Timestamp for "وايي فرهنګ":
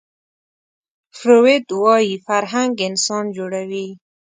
1.81-2.75